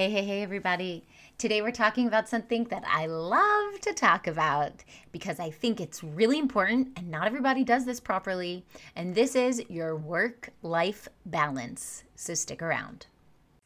Hey, 0.00 0.08
hey, 0.08 0.24
hey, 0.24 0.42
everybody. 0.42 1.04
Today 1.36 1.60
we're 1.60 1.72
talking 1.72 2.06
about 2.06 2.26
something 2.26 2.64
that 2.70 2.84
I 2.86 3.04
love 3.04 3.78
to 3.82 3.92
talk 3.92 4.26
about 4.26 4.82
because 5.12 5.38
I 5.38 5.50
think 5.50 5.78
it's 5.78 6.02
really 6.02 6.38
important 6.38 6.98
and 6.98 7.10
not 7.10 7.26
everybody 7.26 7.64
does 7.64 7.84
this 7.84 8.00
properly. 8.00 8.64
And 8.96 9.14
this 9.14 9.36
is 9.36 9.62
your 9.68 9.94
work 9.94 10.54
life 10.62 11.06
balance. 11.26 12.04
So 12.14 12.32
stick 12.32 12.62
around. 12.62 13.08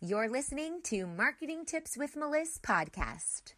You're 0.00 0.28
listening 0.28 0.80
to 0.86 1.06
Marketing 1.06 1.64
Tips 1.64 1.96
with 1.96 2.17
Melissa 2.17 2.58
podcast. 2.62 3.54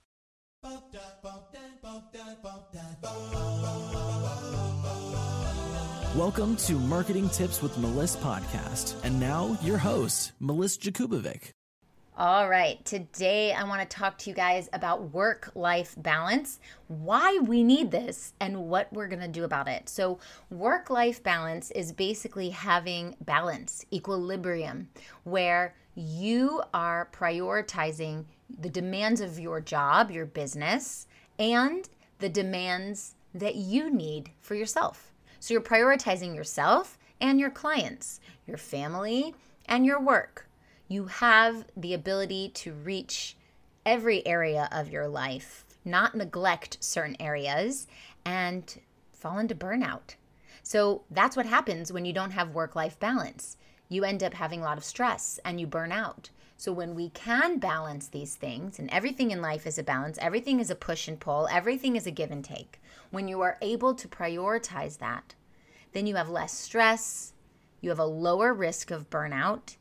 Welcome 6.15 6.57
to 6.57 6.73
Marketing 6.75 7.31
Tips 7.31 7.63
with 7.63 7.79
Melissa 7.79 8.19
podcast. 8.19 9.03
And 9.03 9.19
now 9.19 9.57
your 9.63 9.79
host, 9.79 10.33
Melissa 10.41 10.79
Jakubovic. 10.81 11.53
All 12.19 12.49
right, 12.49 12.83
today 12.87 13.53
I 13.53 13.65
want 13.65 13.83
to 13.83 13.95
talk 13.95 14.17
to 14.17 14.31
you 14.31 14.35
guys 14.35 14.71
about 14.73 15.13
work 15.13 15.51
life 15.55 15.95
balance, 15.99 16.61
why 16.89 17.39
we 17.43 17.63
need 17.63 17.91
this, 17.91 18.33
and 18.41 18.71
what 18.71 18.91
we're 18.91 19.07
going 19.07 19.21
to 19.21 19.29
do 19.29 19.45
about 19.45 19.69
it. 19.69 19.91
So, 19.91 20.19
work 20.49 20.89
life 20.89 21.23
balance 21.23 21.71
is 21.73 21.93
basically 21.93 22.49
having 22.49 23.17
balance, 23.21 23.85
equilibrium, 23.93 24.89
where 25.25 25.75
you 25.95 26.63
are 26.73 27.11
prioritizing 27.13 28.25
the 28.61 28.71
demands 28.71 29.21
of 29.21 29.39
your 29.39 29.61
job, 29.61 30.11
your 30.11 30.25
business, 30.25 31.07
and 31.39 31.87
the 32.21 32.31
demands 32.31 33.15
that 33.35 33.57
you 33.57 33.91
need 33.91 34.31
for 34.41 34.55
yourself. 34.55 35.13
So, 35.39 35.53
you're 35.53 35.61
prioritizing 35.61 36.35
yourself 36.35 36.97
and 37.21 37.39
your 37.39 37.51
clients, 37.51 38.21
your 38.47 38.57
family, 38.57 39.35
and 39.67 39.85
your 39.85 40.01
work 40.01 40.47
you 40.89 41.07
have 41.07 41.65
the 41.77 41.95
ability 41.95 42.51
to 42.51 42.73
reach 42.73 43.37
every 43.85 44.27
area 44.27 44.69
of 44.73 44.91
your 44.91 45.09
life, 45.09 45.65
not 45.85 46.15
neglect 46.15 46.79
certain 46.81 47.17
areas, 47.21 47.87
and 48.25 48.81
fall 49.13 49.39
into 49.39 49.55
burnout. 49.55 50.15
So 50.63 51.03
that's 51.11 51.37
what 51.37 51.47
happens 51.47 51.93
when 51.93 52.05
you 52.05 52.13
don't 52.13 52.33
have 52.33 52.55
work 52.55 52.75
life 52.75 52.99
balance. 52.99 53.57
You 53.89 54.05
end 54.05 54.23
up 54.23 54.35
having 54.35 54.61
a 54.61 54.65
lot 54.65 54.79
of 54.79 54.85
stress 54.85 55.39
and 55.45 55.61
you 55.61 55.67
burn 55.67 55.93
out. 55.93 56.31
So, 56.59 56.73
when 56.73 56.95
we 56.95 57.11
can 57.11 57.59
balance 57.59 58.09
these 58.09 58.35
things, 58.35 58.79
and 58.79 58.91
everything 58.91 59.31
in 59.31 59.43
life 59.43 59.67
is 59.67 59.77
a 59.77 59.83
balance, 59.83 60.17
everything 60.23 60.59
is 60.59 60.71
a 60.71 60.75
push 60.75 61.07
and 61.07 61.21
pull, 61.21 61.47
everything 61.49 61.97
is 61.97 62.07
a 62.07 62.11
give 62.11 62.31
and 62.31 62.43
take. 62.43 62.81
When 63.11 63.29
you 63.29 63.43
are 63.43 63.59
able 63.61 63.95
to 63.95 64.09
prioritize 64.09 64.97
that, 64.99 65.35
then 65.93 66.07
you 66.07 66.17
have 66.17 66.31
less 66.31 66.55
stress, 66.55 67.35
you 67.83 67.91
have 67.91 67.99
a 67.99 68.07
lower 68.07 68.55
risk 68.55 68.91
of 68.91 69.11
burnout, 69.11 69.77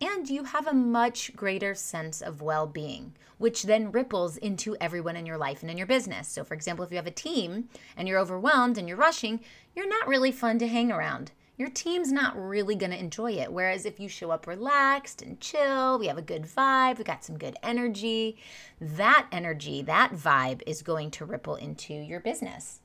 and 0.00 0.28
you 0.30 0.44
have 0.44 0.66
a 0.66 0.72
much 0.72 1.34
greater 1.36 1.74
sense 1.74 2.22
of 2.22 2.40
well 2.40 2.66
being, 2.66 3.14
which 3.38 3.64
then 3.64 3.92
ripples 3.92 4.36
into 4.36 4.76
everyone 4.80 5.16
in 5.16 5.26
your 5.26 5.36
life 5.36 5.62
and 5.62 5.70
in 5.70 5.76
your 5.76 5.86
business. 5.86 6.28
So, 6.28 6.44
for 6.44 6.54
example, 6.54 6.84
if 6.84 6.90
you 6.90 6.96
have 6.96 7.06
a 7.06 7.10
team 7.10 7.68
and 7.96 8.08
you're 8.08 8.18
overwhelmed 8.18 8.78
and 8.78 8.88
you're 8.88 8.96
rushing, 8.96 9.40
you're 9.74 9.88
not 9.88 10.08
really 10.08 10.32
fun 10.32 10.58
to 10.58 10.68
hang 10.68 10.90
around. 10.90 11.32
Your 11.56 11.68
team's 11.68 12.10
not 12.10 12.34
really 12.42 12.74
to 12.74 12.98
enjoy 12.98 13.32
it. 13.32 13.52
Whereas 13.52 13.84
if 13.84 14.00
you 14.00 14.08
show 14.08 14.30
up 14.30 14.46
relaxed 14.46 15.20
and 15.20 15.38
chill, 15.40 15.98
we 15.98 16.06
have 16.06 16.16
a 16.16 16.22
good 16.22 16.44
vibe, 16.44 16.96
we 16.96 17.04
got 17.04 17.22
some 17.22 17.36
good 17.36 17.58
energy, 17.62 18.38
that 18.80 19.26
energy, 19.30 19.82
that 19.82 20.12
vibe 20.12 20.62
is 20.66 20.80
going 20.80 21.10
to 21.10 21.26
ripple 21.26 21.56
into 21.56 21.92
your 21.92 22.20
business. 22.20 22.80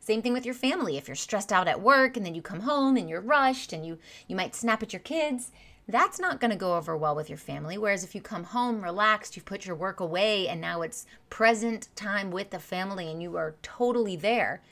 Same 0.00 0.20
thing 0.20 0.34
with 0.34 0.44
your 0.44 0.54
family. 0.54 0.98
If 0.98 1.08
you're 1.08 1.14
stressed 1.14 1.52
out 1.52 1.68
at 1.68 1.80
work 1.80 2.16
and 2.16 2.26
then 2.26 2.34
you 2.34 2.42
come 2.42 2.60
home 2.60 2.96
and 2.96 3.08
you're 3.08 3.20
rushed 3.22 3.72
and 3.72 3.86
you 3.86 3.98
you 4.28 4.36
might 4.36 4.54
snap 4.54 4.82
at 4.82 4.92
your 4.92 5.00
kids, 5.00 5.50
that's 5.90 6.20
not 6.20 6.40
going 6.40 6.50
to 6.50 6.56
go 6.56 6.76
over 6.76 6.96
well 6.96 7.14
with 7.14 7.28
your 7.28 7.38
family. 7.38 7.78
Whereas 7.78 8.04
if 8.04 8.14
you 8.14 8.20
come 8.20 8.44
home 8.44 8.82
relaxed, 8.82 9.36
you've 9.36 9.44
put 9.44 9.66
your 9.66 9.76
work 9.76 10.00
away, 10.00 10.48
and 10.48 10.60
now 10.60 10.82
it's 10.82 11.06
present 11.28 11.88
time 11.96 12.30
with 12.30 12.50
the 12.50 12.58
family 12.58 13.10
and 13.10 13.22
you 13.22 13.36
are 13.36 13.54
totally 13.62 14.16
there, 14.16 14.62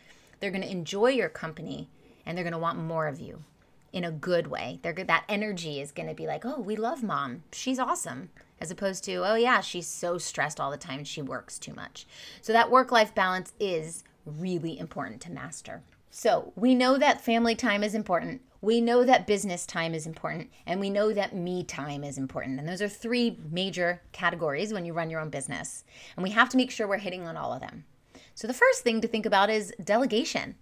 they're 0.40 0.50
going 0.50 0.62
to 0.62 0.70
enjoy 0.70 1.08
your 1.08 1.28
company 1.28 1.88
and 2.24 2.36
they're 2.36 2.44
going 2.44 2.52
to 2.52 2.58
want 2.58 2.78
more 2.78 3.06
of 3.06 3.20
you 3.20 3.44
in 3.92 4.04
a 4.04 4.10
good 4.10 4.48
way. 4.48 4.78
They're, 4.82 4.92
that 4.92 5.24
energy 5.28 5.80
is 5.80 5.92
going 5.92 6.08
to 6.08 6.14
be 6.14 6.26
like, 6.26 6.44
oh, 6.44 6.60
we 6.60 6.76
love 6.76 7.02
mom. 7.02 7.42
She's 7.52 7.78
awesome. 7.78 8.30
As 8.60 8.70
opposed 8.70 9.04
to, 9.04 9.14
oh, 9.24 9.36
yeah, 9.36 9.60
she's 9.60 9.86
so 9.86 10.18
stressed 10.18 10.60
all 10.60 10.70
the 10.70 10.76
time. 10.76 11.04
She 11.04 11.22
works 11.22 11.58
too 11.58 11.72
much. 11.74 12.06
So 12.42 12.52
that 12.52 12.70
work 12.70 12.92
life 12.92 13.14
balance 13.14 13.52
is 13.58 14.04
really 14.26 14.78
important 14.78 15.20
to 15.22 15.30
master. 15.30 15.82
So 16.10 16.52
we 16.56 16.74
know 16.74 16.98
that 16.98 17.20
family 17.20 17.54
time 17.54 17.84
is 17.84 17.94
important. 17.94 18.42
We 18.60 18.80
know 18.80 19.04
that 19.04 19.26
business 19.26 19.66
time 19.66 19.94
is 19.94 20.06
important. 20.06 20.50
And 20.66 20.80
we 20.80 20.90
know 20.90 21.12
that 21.12 21.34
me 21.34 21.62
time 21.62 22.02
is 22.02 22.18
important. 22.18 22.58
And 22.58 22.68
those 22.68 22.82
are 22.82 22.88
three 22.88 23.38
major 23.50 24.02
categories 24.12 24.72
when 24.72 24.84
you 24.84 24.92
run 24.92 25.10
your 25.10 25.20
own 25.20 25.30
business. 25.30 25.84
And 26.16 26.24
we 26.24 26.30
have 26.30 26.48
to 26.50 26.56
make 26.56 26.70
sure 26.70 26.88
we're 26.88 26.98
hitting 26.98 27.26
on 27.26 27.36
all 27.36 27.52
of 27.52 27.60
them. 27.60 27.84
So 28.34 28.46
the 28.46 28.54
first 28.54 28.82
thing 28.82 29.00
to 29.00 29.08
think 29.08 29.26
about 29.26 29.50
is 29.50 29.74
delegation. 29.82 30.56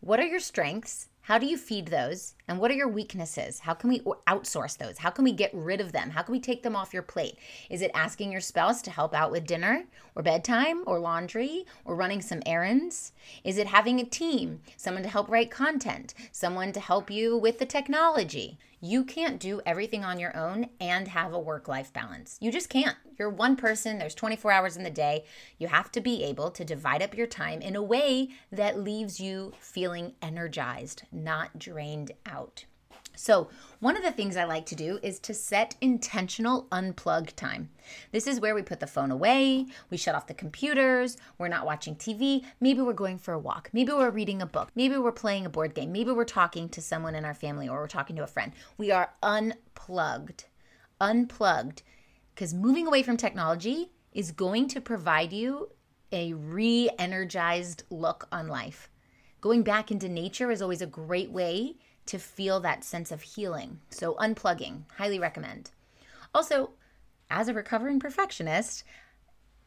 What 0.00 0.20
are 0.20 0.26
your 0.26 0.40
strengths? 0.40 1.08
How 1.22 1.38
do 1.38 1.46
you 1.46 1.56
feed 1.56 1.88
those? 1.88 2.34
And 2.46 2.58
what 2.58 2.70
are 2.70 2.74
your 2.74 2.88
weaknesses? 2.88 3.60
How 3.60 3.72
can 3.72 3.88
we 3.88 4.00
outsource 4.00 4.76
those? 4.76 4.98
How 4.98 5.08
can 5.08 5.24
we 5.24 5.32
get 5.32 5.50
rid 5.54 5.80
of 5.80 5.92
them? 5.92 6.10
How 6.10 6.22
can 6.22 6.32
we 6.32 6.40
take 6.40 6.62
them 6.62 6.76
off 6.76 6.92
your 6.92 7.02
plate? 7.02 7.38
Is 7.70 7.80
it 7.80 7.90
asking 7.94 8.32
your 8.32 8.42
spouse 8.42 8.82
to 8.82 8.90
help 8.90 9.14
out 9.14 9.30
with 9.30 9.46
dinner 9.46 9.84
or 10.14 10.22
bedtime 10.22 10.82
or 10.86 10.98
laundry 10.98 11.64
or 11.86 11.96
running 11.96 12.20
some 12.20 12.42
errands? 12.44 13.12
Is 13.44 13.56
it 13.56 13.68
having 13.68 13.98
a 13.98 14.04
team, 14.04 14.60
someone 14.76 15.02
to 15.04 15.08
help 15.08 15.30
write 15.30 15.50
content, 15.50 16.12
someone 16.32 16.72
to 16.72 16.80
help 16.80 17.10
you 17.10 17.34
with 17.38 17.58
the 17.58 17.66
technology? 17.66 18.58
You 18.84 19.02
can't 19.04 19.40
do 19.40 19.62
everything 19.64 20.04
on 20.04 20.18
your 20.18 20.36
own 20.36 20.68
and 20.78 21.08
have 21.08 21.32
a 21.32 21.38
work 21.38 21.68
life 21.68 21.90
balance. 21.94 22.36
You 22.42 22.52
just 22.52 22.68
can't. 22.68 22.98
You're 23.18 23.30
one 23.30 23.56
person, 23.56 23.96
there's 23.96 24.14
24 24.14 24.52
hours 24.52 24.76
in 24.76 24.82
the 24.82 24.90
day. 24.90 25.24
You 25.56 25.68
have 25.68 25.90
to 25.92 26.02
be 26.02 26.22
able 26.24 26.50
to 26.50 26.66
divide 26.66 27.00
up 27.00 27.16
your 27.16 27.26
time 27.26 27.62
in 27.62 27.76
a 27.76 27.82
way 27.82 28.28
that 28.52 28.78
leaves 28.78 29.18
you 29.18 29.54
feeling 29.58 30.12
energized, 30.20 31.04
not 31.10 31.58
drained 31.58 32.12
out. 32.34 32.64
So, 33.16 33.48
one 33.78 33.96
of 33.96 34.02
the 34.02 34.10
things 34.10 34.36
I 34.36 34.44
like 34.44 34.66
to 34.66 34.74
do 34.74 34.98
is 35.02 35.20
to 35.20 35.34
set 35.34 35.76
intentional 35.80 36.66
unplug 36.72 37.36
time. 37.36 37.70
This 38.10 38.26
is 38.26 38.40
where 38.40 38.54
we 38.56 38.62
put 38.62 38.80
the 38.80 38.88
phone 38.88 39.12
away, 39.12 39.66
we 39.88 39.96
shut 39.96 40.16
off 40.16 40.26
the 40.26 40.34
computers, 40.34 41.16
we're 41.38 41.48
not 41.48 41.66
watching 41.66 41.94
TV, 41.94 42.44
maybe 42.60 42.80
we're 42.80 42.92
going 42.92 43.18
for 43.18 43.32
a 43.32 43.38
walk, 43.38 43.70
maybe 43.72 43.92
we're 43.92 44.10
reading 44.10 44.42
a 44.42 44.46
book, 44.46 44.70
maybe 44.74 44.96
we're 44.96 45.12
playing 45.12 45.46
a 45.46 45.50
board 45.50 45.74
game, 45.74 45.92
maybe 45.92 46.10
we're 46.10 46.24
talking 46.24 46.68
to 46.70 46.80
someone 46.80 47.14
in 47.14 47.24
our 47.24 47.34
family 47.34 47.68
or 47.68 47.80
we're 47.80 47.86
talking 47.86 48.16
to 48.16 48.24
a 48.24 48.28
friend. 48.28 48.52
We 48.78 48.90
are 48.90 49.12
unplugged. 49.22 50.46
Unplugged 51.00 51.82
because 52.34 52.52
moving 52.52 52.86
away 52.86 53.02
from 53.02 53.16
technology 53.16 53.92
is 54.12 54.32
going 54.32 54.66
to 54.68 54.80
provide 54.80 55.32
you 55.32 55.70
a 56.10 56.32
re 56.32 56.90
energized 56.98 57.84
look 57.90 58.28
on 58.32 58.48
life. 58.48 58.88
Going 59.40 59.62
back 59.62 59.90
into 59.90 60.08
nature 60.08 60.50
is 60.50 60.62
always 60.62 60.82
a 60.82 60.86
great 60.86 61.30
way 61.30 61.76
to 62.06 62.18
feel 62.18 62.60
that 62.60 62.84
sense 62.84 63.10
of 63.10 63.22
healing. 63.22 63.80
So, 63.90 64.14
unplugging, 64.14 64.82
highly 64.96 65.18
recommend. 65.18 65.70
Also, 66.34 66.70
as 67.30 67.48
a 67.48 67.54
recovering 67.54 68.00
perfectionist, 68.00 68.84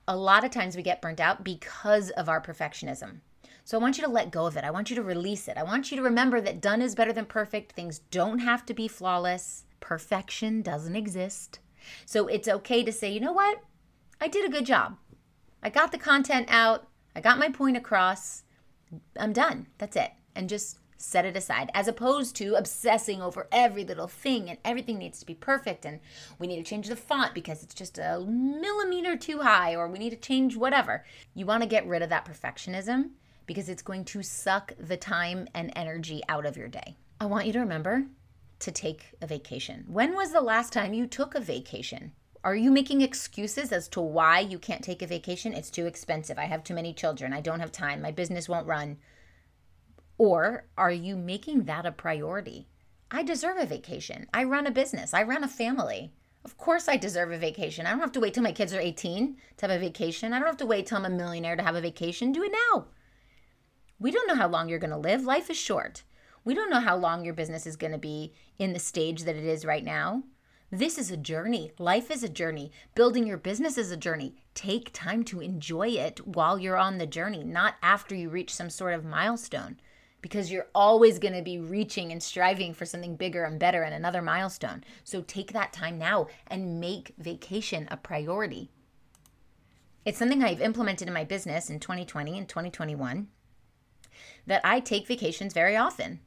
a 0.08 0.16
lot 0.16 0.44
of 0.44 0.52
times 0.52 0.75
we 0.75 0.84
get 0.84 1.02
burnt 1.02 1.20
out 1.20 1.44
because 1.44 2.12
of 2.12 2.30
our 2.30 2.42
perfectionism. 2.42 3.20
So 3.68 3.78
I 3.78 3.81
want 3.81 3.98
you 3.98 4.06
to 4.06 4.09
let 4.09 4.31
go 4.31 4.46
of 4.46 4.56
it. 4.56 4.64
I 4.64 4.72
want 4.72 4.90
you 4.90 4.96
to 4.96 5.03
release 5.03 5.50
it. 5.50 5.58
I 5.58 5.64
want 5.64 5.92
you 5.92 5.98
to 5.98 6.03
remember 6.03 6.40
that 6.40 6.62
done 6.62 6.81
is 6.81 6.96
better 6.96 7.12
than 7.12 7.25
perfect. 7.25 7.74
Things 7.74 8.00
don't 8.12 8.40
have 8.40 8.66
to 8.68 8.74
be 8.74 8.88
flawless. 8.88 9.66
Perfection 9.81 10.62
doesn't 10.62 10.96
exist. 10.96 11.59
So 12.06 12.28
it's 12.28 12.48
okay 12.48 12.84
to 12.84 12.94
say, 12.94 13.12
you 13.12 13.19
know 13.19 13.34
what? 13.34 13.62
I 14.22 14.30
did 14.30 14.46
a 14.46 14.52
good 14.52 14.66
job. 14.66 14.96
I 15.62 15.69
got 15.69 15.92
the 15.92 15.98
content 15.98 16.48
out. 16.50 16.88
I 17.14 17.19
got 17.19 17.40
my 17.40 17.50
point 17.50 17.75
across. 17.75 18.44
I'm 19.19 19.34
done. 19.34 19.68
That's 19.80 19.98
it. 19.98 20.12
And 20.34 20.48
just 20.48 20.80
set 20.97 21.25
it 21.25 21.38
aside 21.38 21.69
as 21.74 21.88
opposed 21.88 22.35
to 22.35 22.56
obsessing 22.56 23.22
over 23.22 23.47
every 23.52 23.85
little 23.85 24.08
thing 24.08 24.50
and 24.50 24.58
everything 24.66 24.97
needs 24.97 25.19
to 25.19 25.25
be 25.25 25.35
perfect 25.35 25.85
and 25.85 26.00
we 26.40 26.47
need 26.47 26.58
to 26.58 26.69
change 26.69 26.88
the 26.88 26.96
font 26.96 27.34
because 27.34 27.63
it's 27.63 27.75
just 27.75 27.97
a 27.97 28.19
millimeter 28.28 29.16
too 29.16 29.42
high 29.42 29.75
or 29.75 29.88
we 29.88 30.00
need 30.00 30.10
to 30.10 30.16
change 30.16 30.56
whatever. 30.56 31.06
You 31.33 31.45
want 31.45 31.63
to 31.63 31.69
get 31.69 31.88
rid 31.88 32.01
of 32.01 32.10
that 32.10 32.25
perfectionism 32.25 33.12
because 33.45 33.69
it's 33.69 33.81
going 33.81 34.06
to 34.06 34.24
suck 34.24 34.74
the 34.77 34.98
time 34.98 35.48
and 35.54 35.72
energy 35.75 36.22
out 36.27 36.45
of 36.45 36.57
your 36.57 36.68
day. 36.68 36.98
I 37.19 37.25
want 37.25 37.48
you 37.48 37.54
to 37.54 37.60
remember 37.60 38.06
to 38.60 38.72
take 38.72 39.16
a 39.22 39.27
vacation. 39.27 39.86
When 39.88 40.13
was 40.16 40.31
the 40.31 40.42
last 40.42 40.74
time 40.74 40.94
you 40.94 41.07
took 41.07 41.36
a 41.36 41.39
vacation? 41.39 42.12
Are 42.44 42.56
you 42.56 42.72
making 42.72 43.01
excuses 43.01 43.72
as 43.72 43.88
to 43.89 44.01
why 44.01 44.39
you 44.39 44.60
can't 44.60 44.83
take 44.83 45.01
a 45.01 45.07
vacation? 45.07 45.54
It's 45.54 45.69
too 45.69 45.86
expensive. 45.86 46.38
I 46.38 46.45
have 46.45 46.63
too 46.63 46.74
many 46.74 46.94
children. 46.94 47.33
I 47.33 47.42
don't 47.42 47.60
have 47.60 47.72
time. 47.72 48.01
My 48.01 48.12
business 48.12 48.48
won't 48.48 48.68
run. 48.68 48.98
Or 50.18 50.66
are 50.78 50.92
you 50.92 51.16
making 51.16 51.66
that 51.66 51.86
a 51.86 51.92
priority? 51.92 52.68
I 53.12 53.24
deserve 53.24 53.58
a 53.58 53.66
vacation. 53.66 54.28
I 54.34 54.44
run 54.44 54.68
a 54.68 54.72
business. 54.72 55.14
I 55.14 55.24
run 55.24 55.44
a 55.44 55.48
family. 55.48 56.14
Of 56.44 56.58
course, 56.58 56.88
I 56.88 56.98
deserve 56.98 57.31
a 57.31 57.38
vacation. 57.38 57.86
I 57.86 57.92
don't 57.92 58.00
have 58.00 58.12
to 58.14 58.19
wait 58.19 58.34
till 58.34 58.44
my 58.44 58.52
kids 58.52 58.74
are 58.74 58.80
18 58.80 59.38
to 59.58 59.68
have 59.68 59.75
a 59.75 59.80
vacation. 59.80 60.34
I 60.34 60.40
don't 60.40 60.48
have 60.48 60.58
to 60.58 60.66
wait 60.66 60.86
till 60.86 60.98
I'm 60.98 61.06
a 61.06 61.10
millionaire 61.10 61.56
to 61.56 61.64
have 61.64 61.75
a 61.75 61.81
vacation. 61.81 62.31
Do 62.31 62.44
it 62.44 62.54
now. 62.72 62.88
We 64.00 64.12
don't 64.12 64.28
know 64.28 64.36
how 64.36 64.48
long 64.48 64.69
you're 64.69 64.80
going 64.80 64.92
to 64.92 64.98
live. 64.98 65.24
Life 65.24 65.50
is 65.50 65.58
short. 65.58 66.04
We 66.46 66.54
don't 66.54 66.70
know 66.70 66.80
how 66.80 66.96
long 66.96 67.25
your 67.25 67.34
business 67.34 67.68
is 67.68 67.75
going 67.75 67.92
to 67.92 67.98
be 67.98 68.34
in 68.58 68.72
the 68.72 68.80
stage 68.80 69.24
that 69.24 69.36
it 69.36 69.44
is 69.44 69.66
right 69.66 69.84
now. 69.84 70.24
This 70.72 70.98
is 70.98 71.12
a 71.12 71.18
journey. 71.18 71.72
Life 71.80 72.12
is 72.12 72.24
a 72.24 72.30
journey. 72.30 72.72
Building 72.94 73.25
your 73.25 73.38
business 73.38 73.78
is 73.78 73.92
a 73.92 73.98
journey. 73.98 74.36
Take 74.54 74.92
time 74.94 75.24
to 75.25 75.40
enjoy 75.40 75.90
it 75.90 76.25
while 76.28 76.60
you're 76.60 76.78
on 76.78 76.98
the 76.98 77.08
journey, 77.08 77.44
not 77.44 77.75
after 77.81 78.16
you 78.16 78.30
reach 78.30 78.54
some 78.54 78.70
sort 78.70 78.94
of 78.94 79.06
milestone, 79.06 79.80
because 80.27 80.51
you're 80.51 80.68
always 80.75 81.19
going 81.19 81.33
to 81.33 81.41
be 81.41 81.57
reaching 81.57 82.12
and 82.12 82.21
striving 82.21 82.74
for 82.74 82.85
something 82.85 83.15
bigger 83.15 83.45
and 83.45 83.57
better 83.57 83.83
and 83.83 83.95
another 83.95 84.21
milestone. 84.21 84.83
So 85.06 85.21
take 85.21 85.53
that 85.53 85.71
time 85.71 85.97
now 85.97 86.27
and 86.47 86.81
make 86.81 87.13
vacation 87.18 87.88
a 87.89 87.95
priority. 87.95 88.69
It's 90.03 90.18
something 90.18 90.44
I've 90.44 90.59
implemented 90.59 91.07
in 91.07 91.13
my 91.13 91.24
business 91.24 91.69
in 91.69 91.79
2020 91.79 92.38
and 92.38 92.50
2021 92.50 93.29
that 94.45 94.59
I 94.65 94.81
take 94.81 95.07
vacations 95.07 95.53
very 95.53 95.77
often 95.77 96.19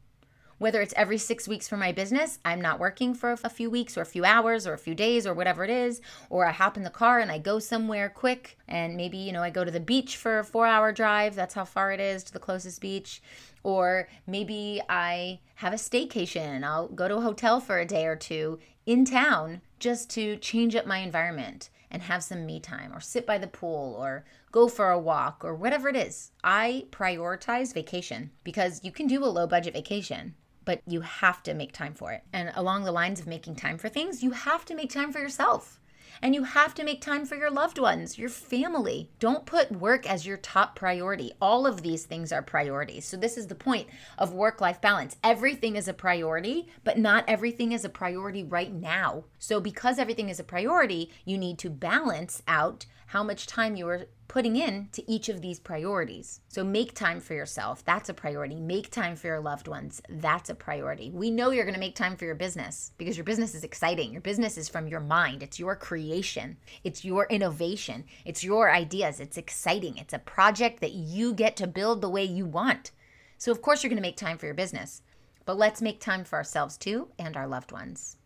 whether 0.61 0.83
it's 0.83 0.93
every 0.95 1.17
six 1.17 1.49
weeks 1.49 1.67
for 1.67 1.79
my 1.79 1.91
business, 1.91 2.39
I'm 2.45 2.61
not 2.61 2.79
working 2.79 3.15
for 3.15 3.33
a 3.33 3.49
few 3.49 3.71
weeks 3.71 3.97
or 3.97 4.03
a 4.03 4.07
few 4.07 4.27
hours 4.27 4.67
or 4.67 4.75
a 4.75 4.79
few 4.79 4.95
days 4.95 5.27
or 5.27 5.33
whatever 5.33 5.65
it 5.65 5.71
is, 5.71 6.03
or 6.29 6.45
I 6.47 6.53
hop 6.53 6.77
in 6.77 6.83
the 6.83 6.91
car 6.91 7.19
and 7.19 7.33
I 7.33 7.39
go 7.39 7.59
somewhere 7.59 8.11
quick 8.11 8.59
and 8.69 8.95
maybe, 8.95 9.17
you 9.17 9.33
know, 9.33 9.43
I 9.43 9.49
go 9.49 9.65
to 9.65 9.71
the 9.71 9.81
beach 9.81 10.19
for 10.19 10.39
a 10.39 10.45
four 10.45 10.67
hour 10.67 10.93
drive. 10.93 11.35
That's 11.35 11.55
how 11.55 11.65
far 11.65 11.93
it 11.93 11.99
is 11.99 12.23
to 12.25 12.33
the 12.35 12.39
closest 12.39 12.83
beach. 12.83 13.23
Or 13.63 14.07
maybe 14.27 14.83
I 14.87 15.41
have 15.55 15.73
a 15.73 15.77
staycation. 15.77 16.63
I'll 16.63 16.89
go 16.89 17.09
to 17.09 17.17
a 17.17 17.23
hotel 17.23 17.59
for 17.59 17.79
a 17.79 17.87
day 17.87 18.05
or 18.05 18.17
two 18.17 18.59
in 18.85 19.07
town 19.07 19.63
just 19.79 20.11
to 20.11 20.37
change 20.37 20.77
up 20.77 20.87
my 20.87 20.99
environment 20.99 21.71
and 21.91 22.03
have 22.03 22.23
some 22.23 22.45
me 22.45 22.61
time 22.61 22.93
or 22.95 23.01
sit 23.01 23.27
by 23.27 23.39
the 23.39 23.47
pool 23.47 23.97
or 23.99 24.27
go 24.53 24.69
for 24.69 24.91
a 24.91 24.99
walk 24.99 25.43
or 25.43 25.55
whatever 25.55 25.89
it 25.89 25.97
is. 25.97 26.33
I 26.45 26.85
prioritize 26.91 27.73
vacation 27.73 28.31
because 28.45 28.85
you 28.85 28.93
can 28.93 29.07
do 29.07 29.25
a 29.25 29.27
low 29.27 29.47
budget 29.47 29.73
vacation 29.73 30.35
but 30.65 30.81
you 30.87 31.01
have 31.01 31.43
to 31.45 31.55
make 31.55 31.73
time 31.73 31.95
for 31.95 32.13
it. 32.13 32.23
And 32.33 32.53
along 32.55 32.85
the 32.85 32.93
lines 32.93 33.21
of 33.21 33.27
making 33.27 33.57
time 33.57 33.79
for 33.79 33.89
things, 33.89 34.23
you 34.23 34.33
have 34.33 34.65
to 34.67 34.75
make 34.75 34.91
time 34.91 35.13
for 35.13 35.19
yourself. 35.19 35.81
And 36.23 36.35
you 36.35 36.45
have 36.45 36.75
to 36.75 36.85
make 36.85 37.01
time 37.01 37.25
for 37.25 37.37
your 37.37 37.51
loved 37.51 37.79
ones, 37.79 38.19
your 38.19 38.29
family. 38.29 39.11
Don't 39.19 39.47
put 39.47 39.73
work 39.73 40.09
as 40.09 40.27
your 40.27 40.37
top 40.37 40.77
priority. 40.77 41.33
All 41.41 41.67
of 41.67 41.83
these 41.83 42.05
things 42.05 42.31
are 42.31 42.43
priorities. 42.43 43.07
So, 43.07 43.17
this 43.17 43.39
is 43.39 43.47
the 43.47 43.55
point 43.55 43.89
of 44.19 44.35
work 44.35 44.61
life 44.61 44.81
balance. 44.81 45.17
Everything 45.25 45.77
is 45.77 45.89
a 45.89 45.95
priority, 45.95 46.69
but 46.85 46.99
not 46.99 47.25
everything 47.27 47.73
is 47.73 47.85
a 47.85 47.89
priority 47.89 48.45
right 48.45 48.73
now. 48.73 49.25
So, 49.39 49.61
because 49.61 49.99
everything 49.99 50.29
is 50.29 50.41
a 50.41 50.45
priority, 50.45 51.11
you 51.25 51.39
need 51.39 51.59
to 51.61 51.71
balance 51.71 52.43
out 52.47 52.85
how 53.11 53.25
much 53.25 53.49
time 53.49 53.75
you 53.75 53.89
are 53.89 54.07
putting 54.29 54.55
in 54.55 54.89
to 54.93 55.11
each 55.11 55.29
of 55.29 55.41
these 55.41 55.59
priorities. 55.59 56.41
So 56.47 56.63
make 56.63 56.95
time 56.95 57.19
for 57.19 57.35
yourself. 57.35 57.85
That's 57.85 58.09
a 58.09 58.15
priority. 58.15 58.61
Make 58.61 58.93
time 58.93 59.17
for 59.17 59.27
your 59.27 59.41
loved 59.41 59.67
ones. 59.67 60.01
That's 60.09 60.49
a 60.49 60.55
priority. 60.55 61.11
We 61.11 61.33
know 61.33 61.51
you're 61.51 61.65
going 61.65 61.75
to 61.75 61.81
make 61.81 61.97
time 61.97 62.17
for 62.17 62.25
your 62.25 62.37
business 62.37 62.93
because 62.99 63.17
your 63.17 63.25
business 63.25 63.57
is 63.57 63.65
exciting. 63.65 64.13
Your 64.13 64.21
business 64.21 64.57
is 64.57 64.69
from 64.69 64.87
your 64.87 65.01
mind, 65.01 65.43
it's 65.43 65.59
your 65.59 65.75
creation, 65.75 66.57
it's 66.85 67.05
your 67.05 67.27
innovation, 67.31 68.05
it's 68.25 68.45
your 68.45 68.71
ideas. 68.71 69.19
It's 69.19 69.37
exciting. 69.37 69.97
It's 69.99 70.15
a 70.15 70.21
project 70.21 70.81
that 70.81 70.93
you 70.93 71.35
get 71.35 71.57
to 71.57 71.67
build 71.67 72.03
the 72.03 72.09
way 72.09 72.23
you 72.23 72.47
want. 72.47 72.93
So, 73.39 73.51
of 73.51 73.61
course, 73.61 73.83
you're 73.83 73.91
going 73.91 73.97
to 73.97 74.09
make 74.09 74.19
time 74.19 74.39
for 74.39 74.47
your 74.47 74.55
business. 74.55 75.03
But 75.45 75.59
let's 75.59 75.83
make 75.83 76.01
time 76.01 76.23
for 76.23 76.37
ourselves 76.37 76.77
too 76.77 77.09
and 77.19 77.37
our 77.37 77.49
loved 77.49 77.73
ones. 77.73 78.19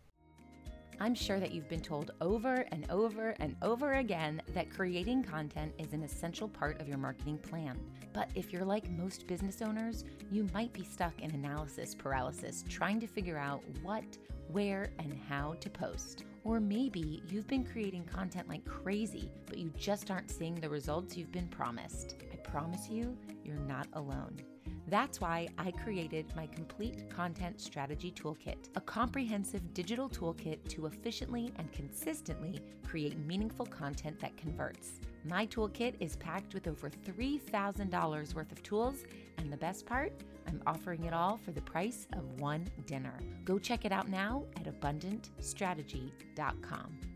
I'm 0.99 1.15
sure 1.15 1.39
that 1.39 1.51
you've 1.51 1.67
been 1.67 1.81
told 1.81 2.11
over 2.21 2.65
and 2.71 2.89
over 2.89 3.35
and 3.39 3.55
over 3.61 3.93
again 3.93 4.41
that 4.53 4.69
creating 4.69 5.23
content 5.23 5.73
is 5.77 5.93
an 5.93 6.03
essential 6.03 6.47
part 6.47 6.79
of 6.79 6.87
your 6.87 6.97
marketing 6.97 7.37
plan. 7.37 7.77
But 8.13 8.29
if 8.35 8.53
you're 8.53 8.65
like 8.65 8.89
most 8.91 9.27
business 9.27 9.61
owners, 9.61 10.05
you 10.31 10.47
might 10.53 10.71
be 10.71 10.83
stuck 10.83 11.21
in 11.21 11.31
analysis 11.31 11.93
paralysis 11.93 12.63
trying 12.69 12.99
to 13.01 13.07
figure 13.07 13.37
out 13.37 13.61
what, 13.83 14.17
where, 14.51 14.91
and 14.99 15.19
how 15.27 15.55
to 15.59 15.69
post. 15.69 16.23
Or 16.43 16.59
maybe 16.59 17.21
you've 17.27 17.47
been 17.47 17.65
creating 17.65 18.05
content 18.05 18.47
like 18.47 18.65
crazy, 18.65 19.29
but 19.47 19.57
you 19.57 19.71
just 19.77 20.11
aren't 20.11 20.31
seeing 20.31 20.55
the 20.55 20.69
results 20.69 21.17
you've 21.17 21.31
been 21.31 21.47
promised. 21.47 22.15
I 22.31 22.37
promise 22.37 22.87
you, 22.89 23.17
you're 23.43 23.55
not 23.57 23.87
alone. 23.93 24.37
That's 24.87 25.19
why 25.19 25.47
I 25.57 25.71
created 25.71 26.27
my 26.35 26.45
Complete 26.47 27.09
Content 27.09 27.59
Strategy 27.59 28.11
Toolkit, 28.11 28.69
a 28.75 28.81
comprehensive 28.81 29.73
digital 29.73 30.07
toolkit 30.07 30.59
to 30.69 30.85
efficiently 30.85 31.51
and 31.57 31.71
consistently 31.71 32.61
create 32.87 33.17
meaningful 33.25 33.65
content 33.65 34.19
that 34.19 34.37
converts. 34.37 34.99
My 35.23 35.47
toolkit 35.47 35.95
is 35.99 36.17
packed 36.17 36.53
with 36.53 36.67
over 36.67 36.91
$3,000 36.91 38.35
worth 38.35 38.51
of 38.51 38.61
tools, 38.61 39.05
and 39.39 39.51
the 39.51 39.57
best 39.57 39.87
part, 39.87 40.13
I'm 40.47 40.61
offering 40.67 41.05
it 41.05 41.13
all 41.13 41.37
for 41.37 41.51
the 41.51 41.61
price 41.61 42.05
of 42.13 42.39
one 42.39 42.67
dinner. 42.85 43.17
Go 43.43 43.57
check 43.57 43.85
it 43.85 43.91
out 43.91 44.07
now 44.07 44.43
at 44.57 44.65
abundantstrategy.com. 44.65 47.14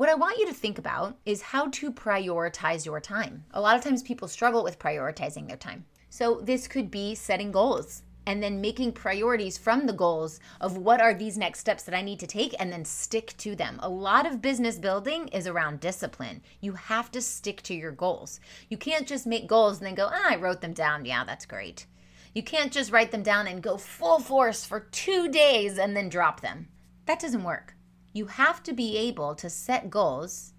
What 0.00 0.08
I 0.08 0.14
want 0.14 0.38
you 0.38 0.46
to 0.46 0.54
think 0.54 0.78
about 0.78 1.18
is 1.26 1.42
how 1.42 1.68
to 1.72 1.92
prioritize 1.92 2.86
your 2.86 3.00
time. 3.00 3.44
A 3.50 3.60
lot 3.60 3.76
of 3.76 3.84
times 3.84 4.02
people 4.02 4.28
struggle 4.28 4.64
with 4.64 4.78
prioritizing 4.78 5.46
their 5.46 5.58
time. 5.58 5.84
So, 6.08 6.40
this 6.42 6.66
could 6.66 6.90
be 6.90 7.14
setting 7.14 7.52
goals 7.52 8.00
and 8.24 8.42
then 8.42 8.62
making 8.62 8.92
priorities 8.92 9.58
from 9.58 9.84
the 9.84 9.92
goals 9.92 10.40
of 10.58 10.78
what 10.78 11.02
are 11.02 11.12
these 11.12 11.36
next 11.36 11.60
steps 11.60 11.82
that 11.82 11.94
I 11.94 12.00
need 12.00 12.18
to 12.20 12.26
take 12.26 12.54
and 12.58 12.72
then 12.72 12.86
stick 12.86 13.34
to 13.40 13.54
them. 13.54 13.78
A 13.82 13.90
lot 13.90 14.24
of 14.24 14.40
business 14.40 14.78
building 14.78 15.28
is 15.28 15.46
around 15.46 15.80
discipline. 15.80 16.40
You 16.62 16.72
have 16.72 17.10
to 17.10 17.20
stick 17.20 17.60
to 17.64 17.74
your 17.74 17.92
goals. 17.92 18.40
You 18.70 18.78
can't 18.78 19.06
just 19.06 19.26
make 19.26 19.46
goals 19.46 19.80
and 19.80 19.86
then 19.86 19.96
go, 19.96 20.08
ah, 20.10 20.28
I 20.30 20.36
wrote 20.36 20.62
them 20.62 20.72
down. 20.72 21.04
Yeah, 21.04 21.24
that's 21.24 21.44
great. 21.44 21.84
You 22.34 22.42
can't 22.42 22.72
just 22.72 22.90
write 22.90 23.10
them 23.10 23.22
down 23.22 23.46
and 23.46 23.62
go 23.62 23.76
full 23.76 24.18
force 24.18 24.64
for 24.64 24.80
two 24.80 25.28
days 25.28 25.76
and 25.76 25.94
then 25.94 26.08
drop 26.08 26.40
them. 26.40 26.68
That 27.04 27.20
doesn't 27.20 27.44
work. 27.44 27.74
You 28.12 28.26
have 28.26 28.62
to 28.64 28.72
be 28.72 28.96
able 28.96 29.34
to 29.36 29.48
set 29.48 29.90
goals 29.90 30.52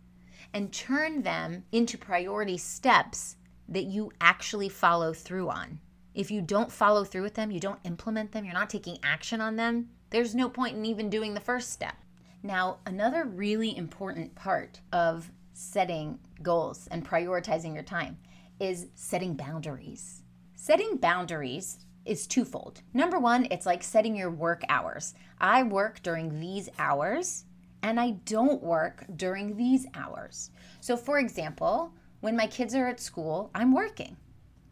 and 0.53 0.71
turn 0.71 1.24
them 1.24 1.65
into 1.71 1.98
priority 1.98 2.57
steps 2.57 3.36
that 3.68 3.86
you 3.86 4.12
actually 4.19 4.69
follow 4.69 5.13
through 5.13 5.50
on. 5.50 5.80
If 6.13 6.30
you 6.30 6.42
don't 6.42 6.71
follow 6.71 7.03
through 7.03 7.24
with 7.24 7.36
them, 7.36 7.51
you 7.51 7.59
don't 7.59 7.80
implement 7.83 8.31
them, 8.31 8.44
you're 8.44 8.53
not 8.53 8.69
taking 8.69 9.00
action 9.03 9.39
on 9.39 9.56
them, 9.56 9.89
there's 10.09 10.36
no 10.36 10.50
point 10.50 10.75
in 10.75 10.86
even 10.86 11.09
doing 11.09 11.33
the 11.33 11.39
first 11.39 11.71
step. 11.71 11.95
Now, 12.44 12.80
another 12.86 13.25
really 13.25 13.75
important 13.77 14.36
part 14.36 14.81
of 14.92 15.31
setting 15.54 16.19
goals 16.42 16.88
and 16.92 17.07
prioritizing 17.07 17.74
your 17.74 17.83
time 17.83 18.18
is 18.59 18.88
setting 18.95 19.36
boundaries. 19.36 20.24
Setting 20.56 20.97
boundaries 20.97 21.80
is 22.06 22.27
twofold. 22.27 22.81
Number 22.94 23.19
one, 23.19 23.48
it's 23.51 23.65
like 23.65 23.83
setting 23.83 24.15
your 24.15 24.31
work 24.31 24.63
hours. 24.69 25.13
I 25.39 25.63
work 25.63 26.01
during 26.01 26.39
these 26.39 26.69
hours 26.80 27.45
and 27.83 28.00
I 28.00 28.12
don't 28.25 28.62
work 28.62 29.06
during 29.15 29.57
these 29.57 29.86
hours. 29.94 30.51
So, 30.80 30.98
for 30.98 31.19
example, 31.19 31.94
when 32.19 32.35
my 32.35 32.47
kids 32.47 32.76
are 32.76 32.87
at 32.87 32.99
school, 32.99 33.49
I'm 33.54 33.73
working 33.73 34.18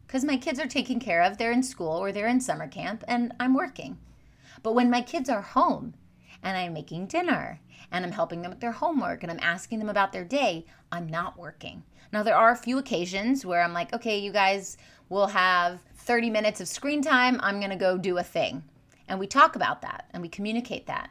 because 0.06 0.24
my 0.24 0.38
kids 0.38 0.60
are 0.60 0.68
taken 0.68 1.00
care 1.00 1.22
of. 1.22 1.38
They're 1.38 1.52
in 1.52 1.64
school 1.64 1.92
or 1.92 2.12
they're 2.12 2.28
in 2.28 2.42
summer 2.42 2.68
camp 2.68 3.04
and 3.08 3.34
I'm 3.40 3.54
working. 3.54 3.98
But 4.64 4.74
when 4.74 4.90
my 4.90 5.02
kids 5.02 5.30
are 5.30 5.42
home 5.42 5.94
and 6.44 6.58
I'm 6.58 6.74
making 6.74 7.08
dinner 7.08 7.60
and 7.92 8.06
I'm 8.06 8.12
helping 8.12 8.42
them 8.42 8.52
with 8.52 8.60
their 8.60 8.72
homework 8.72 9.24
and 9.24 9.32
I'm 9.32 9.40
asking 9.42 9.80
them 9.80 9.90
about 9.90 10.12
their 10.12 10.26
day, 10.26 10.66
I'm 10.92 11.08
not 11.08 11.38
working. 11.38 11.84
Now, 12.12 12.24
there 12.24 12.36
are 12.36 12.52
a 12.52 12.58
few 12.58 12.80
occasions 12.80 13.46
where 13.46 13.62
I'm 13.62 13.74
like, 13.74 13.94
okay, 13.94 14.18
you 14.18 14.32
guys 14.32 14.78
will 15.10 15.28
have 15.28 15.82
30 15.96 16.30
minutes 16.30 16.62
of 16.62 16.68
screen 16.68 17.02
time. 17.02 17.40
I'm 17.42 17.60
going 17.60 17.72
to 17.72 17.76
go 17.76 17.98
do 17.98 18.18
a 18.18 18.24
thing. 18.24 18.64
And 19.08 19.20
we 19.20 19.28
talk 19.28 19.56
about 19.56 19.82
that 19.82 20.06
and 20.14 20.22
we 20.22 20.30
communicate 20.30 20.86
that. 20.86 21.10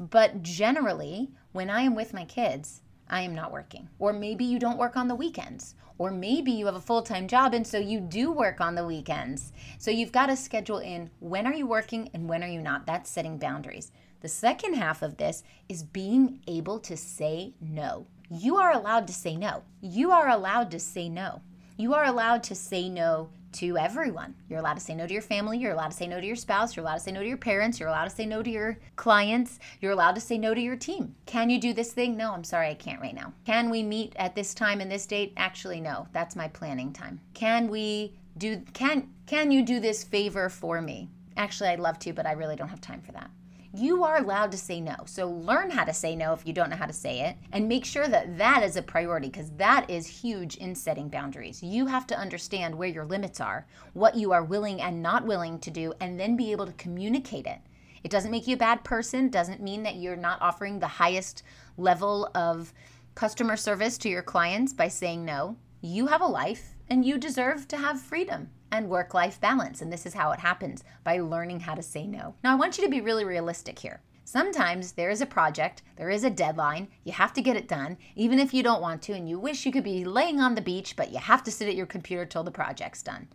But 0.00 0.42
generally, 0.42 1.30
when 1.52 1.70
I 1.70 1.82
am 1.82 1.94
with 1.94 2.14
my 2.14 2.24
kids, 2.24 2.80
I 3.08 3.20
am 3.20 3.34
not 3.34 3.52
working. 3.52 3.88
Or 3.98 4.12
maybe 4.12 4.44
you 4.44 4.58
don't 4.58 4.78
work 4.78 4.96
on 4.96 5.08
the 5.08 5.14
weekends. 5.14 5.74
Or 5.98 6.10
maybe 6.10 6.50
you 6.50 6.66
have 6.66 6.74
a 6.74 6.80
full 6.80 7.02
time 7.02 7.28
job 7.28 7.54
and 7.54 7.66
so 7.66 7.78
you 7.78 8.00
do 8.00 8.32
work 8.32 8.60
on 8.60 8.74
the 8.74 8.86
weekends. 8.86 9.52
So 9.78 9.90
you've 9.90 10.10
got 10.10 10.26
to 10.26 10.36
schedule 10.36 10.78
in 10.78 11.10
when 11.20 11.46
are 11.46 11.54
you 11.54 11.66
working 11.66 12.10
and 12.14 12.28
when 12.28 12.42
are 12.42 12.48
you 12.48 12.60
not. 12.60 12.86
That's 12.86 13.10
setting 13.10 13.38
boundaries. 13.38 13.92
The 14.20 14.28
second 14.28 14.74
half 14.74 15.02
of 15.02 15.18
this 15.18 15.44
is 15.68 15.82
being 15.82 16.40
able 16.48 16.80
to 16.80 16.96
say 16.96 17.54
no. 17.60 18.06
You 18.30 18.56
are 18.56 18.72
allowed 18.72 19.06
to 19.08 19.12
say 19.12 19.36
no. 19.36 19.62
You 19.80 20.10
are 20.10 20.28
allowed 20.28 20.70
to 20.72 20.80
say 20.80 21.08
no. 21.08 21.42
You 21.76 21.92
are 21.94 22.04
allowed 22.04 22.44
to 22.44 22.54
say 22.54 22.88
no 22.88 23.30
to 23.54 23.76
everyone. 23.76 24.34
You're 24.48 24.60
allowed 24.60 24.74
to 24.74 24.80
say 24.80 24.94
no 24.94 25.08
to 25.08 25.12
your 25.12 25.22
family. 25.22 25.58
You're 25.58 25.72
allowed 25.72 25.90
to 25.90 25.96
say 25.96 26.06
no 26.06 26.20
to 26.20 26.26
your 26.26 26.36
spouse. 26.36 26.76
You're 26.76 26.84
allowed 26.84 26.98
to 26.98 27.00
say 27.00 27.10
no 27.10 27.20
to 27.20 27.28
your 27.28 27.36
parents. 27.36 27.80
You're 27.80 27.88
allowed 27.88 28.04
to 28.04 28.10
say 28.10 28.26
no 28.26 28.44
to 28.44 28.50
your 28.50 28.78
clients. 28.94 29.58
You're 29.80 29.90
allowed 29.90 30.14
to 30.14 30.20
say 30.20 30.38
no 30.38 30.54
to 30.54 30.60
your 30.60 30.76
team. 30.76 31.16
Can 31.26 31.50
you 31.50 31.60
do 31.60 31.72
this 31.72 31.92
thing? 31.92 32.16
No, 32.16 32.32
I'm 32.32 32.44
sorry, 32.44 32.68
I 32.68 32.74
can't 32.74 33.00
right 33.00 33.14
now. 33.14 33.32
Can 33.44 33.70
we 33.70 33.82
meet 33.82 34.12
at 34.16 34.36
this 34.36 34.54
time 34.54 34.80
and 34.80 34.90
this 34.90 35.06
date? 35.06 35.32
Actually, 35.36 35.80
no. 35.80 36.06
That's 36.12 36.36
my 36.36 36.46
planning 36.46 36.92
time. 36.92 37.20
Can 37.32 37.68
we 37.68 38.14
do 38.38 38.60
can 38.72 39.08
can 39.26 39.50
you 39.50 39.64
do 39.64 39.80
this 39.80 40.04
favor 40.04 40.48
for 40.48 40.80
me? 40.80 41.08
Actually, 41.36 41.70
I'd 41.70 41.80
love 41.80 41.98
to, 42.00 42.12
but 42.12 42.26
I 42.26 42.32
really 42.32 42.56
don't 42.56 42.68
have 42.68 42.80
time 42.80 43.00
for 43.00 43.12
that 43.12 43.30
you 43.76 44.04
are 44.04 44.18
allowed 44.18 44.52
to 44.52 44.56
say 44.56 44.80
no. 44.80 44.94
So 45.06 45.28
learn 45.28 45.70
how 45.70 45.84
to 45.84 45.92
say 45.92 46.14
no 46.14 46.32
if 46.32 46.46
you 46.46 46.52
don't 46.52 46.70
know 46.70 46.76
how 46.76 46.86
to 46.86 46.92
say 46.92 47.22
it 47.22 47.36
and 47.52 47.68
make 47.68 47.84
sure 47.84 48.06
that 48.06 48.38
that 48.38 48.62
is 48.62 48.76
a 48.76 48.82
priority 48.82 49.28
because 49.28 49.50
that 49.52 49.90
is 49.90 50.06
huge 50.06 50.56
in 50.56 50.74
setting 50.74 51.08
boundaries. 51.08 51.62
You 51.62 51.86
have 51.86 52.06
to 52.08 52.18
understand 52.18 52.74
where 52.74 52.88
your 52.88 53.04
limits 53.04 53.40
are, 53.40 53.66
what 53.92 54.14
you 54.14 54.32
are 54.32 54.44
willing 54.44 54.80
and 54.80 55.02
not 55.02 55.26
willing 55.26 55.58
to 55.58 55.70
do, 55.70 55.92
and 56.00 56.20
then 56.20 56.36
be 56.36 56.52
able 56.52 56.66
to 56.66 56.72
communicate 56.74 57.46
it 57.46 57.58
It 58.04 58.10
doesn't 58.10 58.30
make 58.30 58.46
you 58.46 58.54
a 58.54 58.58
bad 58.58 58.84
person, 58.84 59.30
doesn't 59.30 59.62
mean 59.62 59.82
that 59.84 59.96
you're 59.96 60.14
not 60.14 60.42
offering 60.42 60.78
the 60.78 60.86
highest 60.86 61.42
level 61.78 62.30
of 62.34 62.72
customer 63.14 63.56
service 63.56 63.96
to 63.98 64.10
your 64.10 64.22
clients 64.22 64.72
by 64.74 64.88
saying 64.88 65.24
no. 65.24 65.56
You 65.80 66.06
have 66.08 66.20
a 66.20 66.26
life 66.26 66.74
and 66.88 67.04
you 67.04 67.16
deserve 67.18 67.66
to 67.68 67.78
have 67.78 68.00
freedom 68.00 68.50
and 68.74 68.88
work 68.88 69.14
life 69.14 69.40
balance. 69.40 69.80
And 69.80 69.92
this 69.92 70.04
is 70.04 70.14
how 70.14 70.32
it 70.32 70.40
happens 70.40 70.82
by 71.04 71.20
learning 71.20 71.60
how 71.60 71.74
to 71.74 71.82
say 71.82 72.06
no. 72.06 72.34
Now, 72.42 72.52
I 72.52 72.56
want 72.56 72.76
you 72.76 72.84
to 72.84 72.90
be 72.90 73.00
really 73.00 73.24
realistic 73.24 73.78
here. 73.78 74.00
Sometimes 74.24 74.92
there 74.92 75.10
is 75.10 75.20
a 75.20 75.26
project, 75.26 75.82
there 75.96 76.10
is 76.10 76.24
a 76.24 76.30
deadline, 76.30 76.88
you 77.04 77.12
have 77.12 77.32
to 77.34 77.42
get 77.42 77.56
it 77.56 77.68
done, 77.68 77.96
even 78.16 78.38
if 78.38 78.52
you 78.52 78.62
don't 78.62 78.80
want 78.80 79.00
to, 79.02 79.12
and 79.12 79.28
you 79.28 79.38
wish 79.38 79.64
you 79.64 79.70
could 79.70 79.84
be 79.84 80.04
laying 80.04 80.40
on 80.40 80.54
the 80.54 80.60
beach, 80.60 80.96
but 80.96 81.12
you 81.12 81.18
have 81.18 81.44
to 81.44 81.52
sit 81.52 81.68
at 81.68 81.76
your 81.76 81.86
computer 81.86 82.24
till 82.24 82.42
the 82.42 82.50
project's 82.50 83.02
done. 83.02 83.28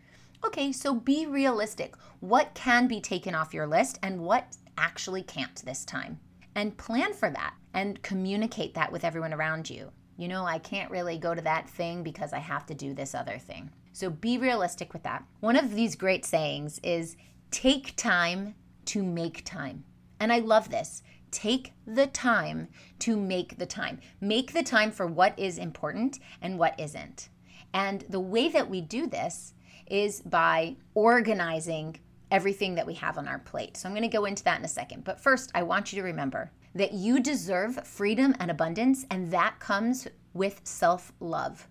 Okay, 0.43 0.72
so 0.72 0.93
be 0.93 1.25
realistic. 1.25 1.96
What 2.19 2.53
can 2.53 2.88
be 2.88 3.00
taken 3.00 3.36
off 3.36 3.53
your 3.53 3.67
list 3.67 4.00
and 4.03 4.19
what 4.19 4.58
actually 4.77 5.24
can't 5.24 5.63
this 5.63 5.86
time? 5.86 6.19
And 6.55 6.77
plan 6.77 7.13
for 7.13 7.29
that 7.29 7.53
and 7.74 8.01
communicate 8.01 8.74
that 8.74 8.91
with 8.91 9.05
everyone 9.05 9.34
around 9.34 9.69
you. 9.69 9.91
You 10.17 10.27
know, 10.27 10.43
I 10.43 10.60
can't 10.60 10.91
really 10.91 11.17
go 11.17 11.34
to 11.34 11.41
that 11.43 11.69
thing 11.69 12.03
because 12.03 12.34
I 12.34 12.39
have 12.39 12.65
to 12.65 12.74
do 12.74 12.93
this 12.93 13.15
other 13.15 13.38
thing. 13.38 13.69
So 13.91 14.10
be 14.10 14.38
realistic 14.38 14.93
with 14.93 15.03
that. 15.03 15.24
One 15.39 15.55
of 15.55 15.75
these 15.75 15.96
great 15.96 16.25
sayings 16.25 16.79
is 16.84 17.17
take 17.51 17.96
time 17.96 18.55
to 18.86 19.03
make 19.03 19.43
time. 19.46 19.84
And 20.19 20.31
I 20.31 20.39
love 20.39 20.69
this. 20.69 21.03
Take 21.31 21.74
the 21.86 22.08
time 22.08 22.67
to 23.00 23.15
make 23.15 23.58
the 23.58 23.65
time. 23.65 24.00
Make 24.19 24.53
the 24.53 24.63
time 24.63 24.91
for 24.91 25.05
what 25.05 25.38
is 25.38 25.58
important 25.58 26.19
and 26.41 26.58
what 26.58 26.79
isn't. 26.79 27.29
And 27.74 28.03
the 28.10 28.19
way 28.19 28.50
that 28.50 28.69
we 28.69 28.81
do 28.81 29.08
this 29.08 29.53
is 29.88 30.22
by 30.22 30.75
organizing 30.93 32.00
everything 32.31 32.75
that 32.75 32.86
we 32.86 32.93
have 32.96 33.17
on 33.17 33.27
our 33.27 33.39
plate. 33.39 33.77
So 33.77 33.88
I'm 33.88 33.96
going 33.96 34.10
to 34.10 34.17
go 34.17 34.25
into 34.25 34.43
that 34.43 34.60
in 34.60 34.65
a 34.65 34.69
second. 34.69 35.03
But 35.03 35.19
first, 35.19 35.51
I 35.55 35.63
want 35.63 35.91
you 35.91 36.00
to 36.01 36.05
remember 36.05 36.51
that 36.75 36.93
you 36.93 37.19
deserve 37.19 37.86
freedom 37.88 38.36
and 38.39 38.51
abundance, 38.51 39.05
and 39.10 39.31
that 39.31 39.60
comes 39.60 40.08
with 40.34 40.62
self 40.63 41.12
love. 41.19 41.67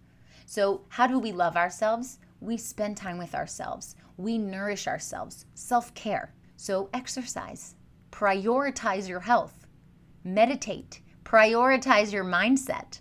So, 0.50 0.80
how 0.88 1.06
do 1.06 1.18
we 1.18 1.30
love 1.30 1.58
ourselves? 1.58 2.20
We 2.40 2.56
spend 2.56 2.96
time 2.96 3.18
with 3.18 3.34
ourselves, 3.34 3.94
we 4.16 4.38
nourish 4.38 4.86
ourselves, 4.88 5.44
self 5.52 5.92
care. 5.92 6.32
So, 6.56 6.88
exercise, 6.94 7.74
prioritize 8.10 9.10
your 9.10 9.20
health, 9.20 9.66
meditate, 10.24 11.02
prioritize 11.22 12.14
your 12.14 12.24
mindset. 12.24 13.00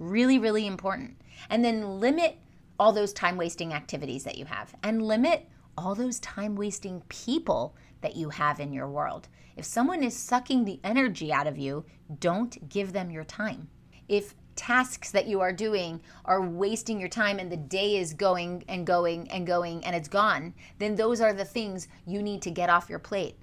Really, 0.00 0.40
really 0.40 0.66
important. 0.66 1.20
And 1.48 1.64
then 1.64 2.00
limit 2.00 2.38
all 2.80 2.92
those 2.92 3.12
time 3.12 3.36
wasting 3.36 3.72
activities 3.72 4.24
that 4.24 4.36
you 4.36 4.46
have 4.46 4.74
and 4.82 5.00
limit 5.00 5.48
all 5.76 5.94
those 5.94 6.18
time 6.18 6.56
wasting 6.56 7.02
people 7.08 7.76
that 8.00 8.16
you 8.16 8.30
have 8.30 8.58
in 8.58 8.72
your 8.72 8.88
world. 8.88 9.28
If 9.56 9.64
someone 9.64 10.02
is 10.02 10.16
sucking 10.16 10.64
the 10.64 10.80
energy 10.82 11.32
out 11.32 11.46
of 11.46 11.58
you, 11.58 11.84
don't 12.18 12.68
give 12.68 12.92
them 12.92 13.12
your 13.12 13.22
time. 13.22 13.68
If 14.08 14.34
tasks 14.58 15.12
that 15.12 15.28
you 15.28 15.40
are 15.40 15.52
doing 15.52 16.00
are 16.24 16.42
wasting 16.42 16.98
your 16.98 17.08
time 17.08 17.38
and 17.38 17.50
the 17.50 17.56
day 17.56 17.96
is 17.96 18.12
going 18.12 18.64
and 18.68 18.84
going 18.84 19.30
and 19.30 19.46
going 19.46 19.84
and 19.84 19.94
it's 19.94 20.08
gone, 20.08 20.52
then 20.78 20.96
those 20.96 21.20
are 21.20 21.32
the 21.32 21.44
things 21.44 21.86
you 22.04 22.20
need 22.20 22.42
to 22.42 22.50
get 22.50 22.68
off 22.68 22.90
your 22.90 22.98
plate. 22.98 23.36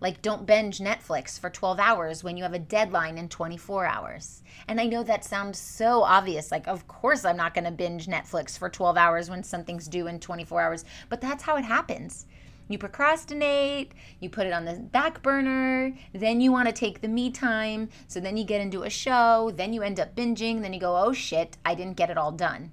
Like, 0.00 0.22
don't 0.22 0.46
binge 0.46 0.78
Netflix 0.78 1.40
for 1.40 1.50
12 1.50 1.80
hours 1.80 2.22
when 2.22 2.36
you 2.36 2.44
have 2.44 2.54
a 2.54 2.58
deadline 2.58 3.18
in 3.18 3.28
24 3.28 3.84
hours. 3.86 4.42
And 4.68 4.80
I 4.80 4.86
know 4.86 5.02
that 5.02 5.24
sounds 5.24 5.58
so 5.58 6.02
obvious. 6.02 6.52
Like, 6.52 6.68
of 6.68 6.86
course, 6.86 7.24
I'm 7.24 7.36
not 7.36 7.54
going 7.54 7.64
to 7.64 7.72
binge 7.72 8.06
Netflix 8.06 8.56
for 8.56 8.68
12 8.68 8.96
hours 8.96 9.28
when 9.28 9.42
something's 9.42 9.88
due 9.88 10.06
in 10.06 10.20
24 10.20 10.60
hours. 10.60 10.84
But 11.08 11.20
that's 11.20 11.42
how 11.42 11.56
it 11.56 11.64
happens. 11.64 12.26
You 12.68 12.78
procrastinate, 12.78 13.92
you 14.20 14.28
put 14.28 14.46
it 14.46 14.52
on 14.52 14.66
the 14.66 14.74
back 14.74 15.22
burner, 15.22 15.96
then 16.12 16.40
you 16.40 16.52
want 16.52 16.68
to 16.68 16.74
take 16.74 17.00
the 17.00 17.08
me 17.08 17.30
time. 17.30 17.88
So 18.06 18.20
then 18.20 18.36
you 18.36 18.44
get 18.44 18.60
into 18.60 18.82
a 18.82 18.90
show, 18.90 19.50
then 19.56 19.72
you 19.72 19.82
end 19.82 19.98
up 19.98 20.14
binging, 20.14 20.60
then 20.60 20.74
you 20.74 20.80
go, 20.80 20.96
oh 20.96 21.12
shit, 21.12 21.56
I 21.64 21.74
didn't 21.74 21.96
get 21.96 22.10
it 22.10 22.18
all 22.18 22.32
done. 22.32 22.72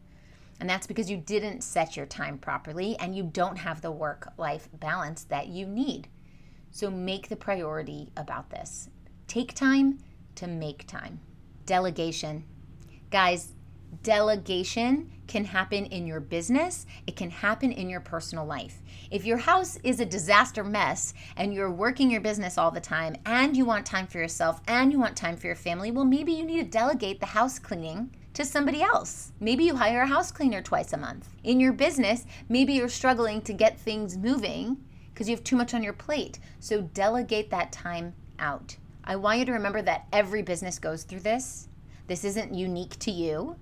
And 0.59 0.69
that's 0.69 0.87
because 0.87 1.09
you 1.09 1.17
didn't 1.17 1.63
set 1.63 1.97
your 1.97 2.05
time 2.05 2.37
properly 2.37 2.97
and 2.99 3.15
you 3.15 3.23
don't 3.23 3.57
have 3.57 3.81
the 3.81 3.91
work 3.91 4.33
life 4.37 4.69
balance 4.73 5.23
that 5.25 5.47
you 5.47 5.65
need. 5.65 6.09
So 6.71 6.89
make 6.89 7.29
the 7.29 7.35
priority 7.35 8.11
about 8.17 8.49
this. 8.49 8.89
Take 9.27 9.53
time 9.53 9.99
to 10.35 10.47
make 10.47 10.87
time. 10.87 11.19
Delegation. 11.65 12.43
Guys, 13.11 13.53
delegation 14.03 15.11
can 15.27 15.45
happen 15.45 15.85
in 15.85 16.05
your 16.05 16.19
business, 16.19 16.85
it 17.07 17.15
can 17.15 17.29
happen 17.29 17.71
in 17.71 17.89
your 17.89 17.99
personal 17.99 18.45
life. 18.45 18.81
If 19.11 19.25
your 19.25 19.37
house 19.37 19.77
is 19.83 19.99
a 19.99 20.05
disaster 20.05 20.63
mess 20.63 21.13
and 21.35 21.53
you're 21.53 21.71
working 21.71 22.11
your 22.11 22.21
business 22.21 22.57
all 22.57 22.71
the 22.71 22.79
time 22.79 23.15
and 23.25 23.55
you 23.55 23.65
want 23.65 23.85
time 23.85 24.07
for 24.07 24.19
yourself 24.19 24.61
and 24.67 24.91
you 24.91 24.99
want 24.99 25.15
time 25.15 25.37
for 25.37 25.47
your 25.47 25.55
family, 25.55 25.91
well, 25.91 26.05
maybe 26.05 26.33
you 26.33 26.45
need 26.45 26.63
to 26.63 26.69
delegate 26.69 27.19
the 27.19 27.25
house 27.25 27.59
cleaning 27.59 28.11
to 28.33 28.45
somebody 28.45 28.81
else. 28.81 29.31
Maybe 29.39 29.63
you 29.63 29.75
hire 29.75 30.01
a 30.01 30.07
house 30.07 30.31
cleaner 30.31 30.61
twice 30.61 30.93
a 30.93 30.97
month. 30.97 31.29
In 31.43 31.59
your 31.59 31.73
business, 31.73 32.25
maybe 32.49 32.73
you're 32.73 32.89
struggling 32.89 33.41
to 33.43 33.53
get 33.53 33.79
things 33.79 34.17
moving 34.17 34.77
because 35.13 35.29
you 35.29 35.35
have 35.35 35.43
too 35.43 35.55
much 35.55 35.73
on 35.73 35.83
your 35.83 35.93
plate. 35.93 36.39
So 36.59 36.81
delegate 36.81 37.49
that 37.51 37.71
time 37.71 38.13
out. 38.37 38.75
I 39.05 39.15
want 39.15 39.39
you 39.39 39.45
to 39.45 39.53
remember 39.53 39.81
that 39.83 40.07
every 40.11 40.41
business 40.41 40.79
goes 40.79 41.03
through 41.03 41.21
this. 41.21 41.69
This 42.07 42.25
isn't 42.25 42.53
unique 42.53 42.99
to 42.99 43.11
you. 43.11 43.55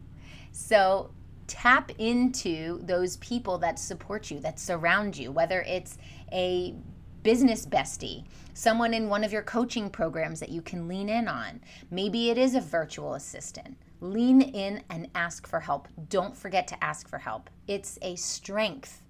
So 0.53 1.10
tap 1.48 1.91
into 1.98 2.79
those 2.83 3.17
people 3.17 3.57
that 3.57 3.77
support 3.79 4.31
you, 4.31 4.39
that 4.39 4.60
surround 4.60 5.17
you, 5.17 5.31
whether 5.31 5.62
it's 5.63 5.98
a 6.31 6.75
business 7.24 7.65
bestie, 7.65 8.24
someone 8.53 8.93
in 8.93 9.10
one 9.10 9.24
of 9.24 9.33
your 9.33 9.41
coaching 9.41 9.89
programs 9.89 10.39
that 10.39 10.50
you 10.50 10.62
can 10.62 10.88
lean 10.88 11.10
in 11.10 11.27
on. 11.27 11.60
Maybe 11.89 12.29
it 12.29 12.38
is 12.38 12.55
a 12.55 12.62
virtual 12.62 13.15
assistant. 13.15 13.77
Lean 14.00 14.41
in 14.41 14.83
and 14.89 15.10
ask 15.15 15.48
for 15.48 15.60
help. 15.60 15.88
Don't 16.10 16.38
forget 16.38 16.67
to 16.67 16.83
ask 16.83 17.07
for 17.07 17.17
help. 17.17 17.50
It's 17.67 17.98
a 18.01 18.15
strength 18.15 19.01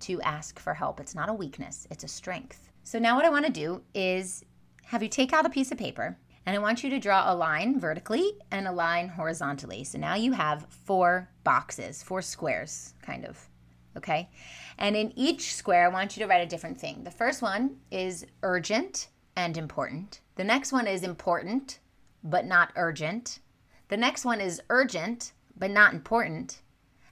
to 0.00 0.20
ask 0.22 0.58
for 0.58 0.74
help. 0.74 1.00
It's 1.00 1.14
not 1.14 1.28
a 1.28 1.34
weakness, 1.34 1.86
it's 1.90 2.04
a 2.04 2.08
strength. 2.08 2.70
So 2.84 2.98
now 2.98 3.16
what 3.16 3.24
I 3.24 3.30
want 3.30 3.44
to 3.44 3.52
do 3.52 3.82
is 3.94 4.44
have 4.84 5.02
you 5.02 5.08
take 5.08 5.32
out 5.34 5.44
a 5.44 5.50
piece 5.50 5.70
of 5.70 5.76
paper 5.78 6.16
and 6.48 6.56
I 6.56 6.60
want 6.60 6.82
you 6.82 6.88
to 6.88 6.98
draw 6.98 7.30
a 7.30 7.36
line 7.36 7.78
vertically 7.78 8.32
and 8.50 8.66
a 8.66 8.72
line 8.72 9.06
horizontally. 9.10 9.84
So 9.84 9.98
now 9.98 10.14
you 10.14 10.32
have 10.32 10.64
four 10.70 11.28
boxes, 11.44 12.02
four 12.02 12.22
squares, 12.22 12.94
kind 13.02 13.26
of. 13.26 13.50
Okay? 13.98 14.30
And 14.78 14.96
in 14.96 15.12
each 15.14 15.54
square, 15.54 15.84
I 15.84 15.88
want 15.88 16.16
you 16.16 16.22
to 16.22 16.26
write 16.26 16.40
a 16.40 16.48
different 16.48 16.80
thing. 16.80 17.04
The 17.04 17.10
first 17.10 17.42
one 17.42 17.76
is 17.90 18.24
urgent 18.42 19.08
and 19.36 19.58
important. 19.58 20.20
The 20.36 20.44
next 20.44 20.72
one 20.72 20.86
is 20.86 21.02
important 21.02 21.80
but 22.24 22.46
not 22.46 22.72
urgent. 22.76 23.40
The 23.88 23.98
next 23.98 24.24
one 24.24 24.40
is 24.40 24.62
urgent 24.70 25.34
but 25.54 25.70
not 25.70 25.92
important. 25.92 26.62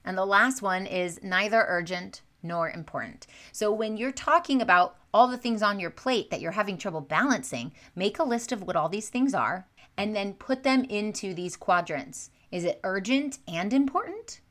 And 0.03 0.17
the 0.17 0.25
last 0.25 0.63
one 0.63 0.87
is 0.87 1.19
neither 1.21 1.63
urgent 1.67 2.23
nor 2.43 2.69
important. 2.69 3.27
So 3.51 3.71
when 3.71 3.97
you're 3.97 4.11
talking 4.11 4.61
about 4.61 4.97
all 5.13 5.27
the 5.27 5.37
things 5.37 5.61
on 5.61 5.79
your 5.79 5.89
plate 5.89 6.29
that 6.29 6.41
you're 6.41 6.51
having 6.51 6.77
trouble 6.77 7.01
balancing, 7.01 7.71
make 7.95 8.19
a 8.19 8.23
list 8.23 8.51
of 8.51 8.63
what 8.63 8.75
all 8.75 8.89
these 8.89 9.09
things 9.09 9.33
are 9.33 9.67
and 9.97 10.15
then 10.15 10.33
put 10.33 10.63
them 10.63 10.83
into 10.83 11.33
these 11.33 11.57
quadrants. 11.57 12.29
Is 12.51 12.63
it 12.63 12.79
urgent 12.83 13.39
and 13.47 13.73
important? 13.73 14.41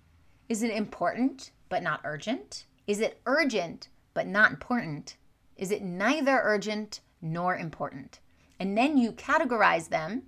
Is 0.49 0.63
it 0.63 0.71
important 0.71 1.53
but 1.69 1.83
not 1.83 2.01
urgent? 2.05 2.67
Is 2.87 3.01
it 3.01 3.21
urgent 3.27 3.89
but 4.15 4.27
not 4.27 4.51
important? 4.51 5.17
Is 5.57 5.71
it 5.71 5.83
neither 5.83 6.41
urgent 6.43 7.01
nor 7.23 7.57
important? 7.57 8.21
And 8.59 8.77
then 8.77 8.99
you 8.99 9.13
categorize 9.13 9.89
them 9.89 10.25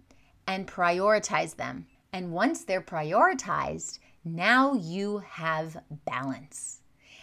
and 0.46 0.66
prioritize 0.66 1.56
them. 1.56 1.86
And 2.12 2.32
once 2.32 2.64
they're 2.64 2.80
prioritized, 2.80 3.98
now 4.24 4.74
you 4.74 5.18
have 5.18 5.82
balance. 6.06 6.80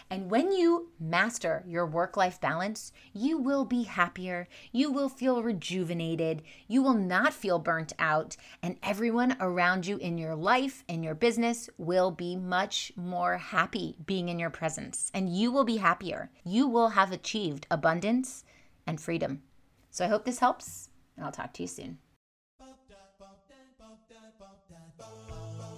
And 0.10 0.30
when 0.30 0.52
you 0.52 0.92
master 1.00 1.64
your 1.68 1.86
work 1.86 2.16
life 2.16 2.40
balance, 2.40 2.92
you 3.12 3.40
will 3.40 3.66
be 3.66 3.84
happier, 3.84 4.48
you 4.72 4.92
will 4.92 5.10
feel 5.10 5.42
rejuvenated, 5.42 6.44
you 6.68 6.84
will 6.84 6.94
not 6.94 7.34
feel 7.34 7.58
burnt 7.58 7.92
out, 7.98 8.38
and 8.62 8.78
everyone 8.84 9.36
around 9.40 9.88
you 9.88 9.98
in 9.98 10.18
your 10.20 10.36
life 10.36 10.84
and 10.88 11.04
your 11.04 11.16
business 11.16 11.70
will 11.78 12.12
be 12.12 12.36
much 12.36 12.92
more 12.96 13.38
happy 13.38 13.98
being 14.06 14.30
in 14.30 14.38
your 14.38 14.52
presence. 14.52 15.10
And 15.14 15.36
you 15.36 15.52
will 15.52 15.66
be 15.66 15.78
happier. 15.78 16.30
You 16.44 16.68
will 16.68 16.90
have 16.90 17.12
achieved 17.12 17.66
abundance 17.72 18.44
and 18.86 19.02
freedom. 19.02 19.42
So 19.90 20.06
I 20.06 20.08
hope 20.08 20.26
this 20.26 20.40
helps, 20.40 20.90
and 21.18 21.26
I'll 21.26 21.32
talk 21.32 21.54
to 21.54 21.64
you 21.64 21.68
soon. 21.68 21.98